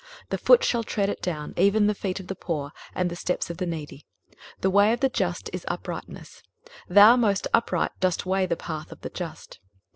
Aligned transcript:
23:026:006 0.29 0.29
The 0.29 0.37
foot 0.39 0.63
shall 0.63 0.83
tread 0.83 1.09
it 1.09 1.21
down, 1.21 1.53
even 1.57 1.85
the 1.85 1.93
feet 1.93 2.19
of 2.19 2.25
the 2.25 2.33
poor, 2.33 2.71
and 2.95 3.07
the 3.11 3.15
steps 3.15 3.51
of 3.51 3.57
the 3.57 3.67
needy. 3.67 4.07
23:026:007 4.55 4.61
The 4.61 4.69
way 4.71 4.93
of 4.93 4.99
the 4.99 5.09
just 5.09 5.49
is 5.53 5.65
uprightness: 5.67 6.41
thou, 6.89 7.15
most 7.15 7.45
upright, 7.53 7.91
dost 7.99 8.25
weigh 8.25 8.47
the 8.47 8.55
path 8.57 8.91
of 8.91 9.01
the 9.01 9.11
just. 9.11 9.59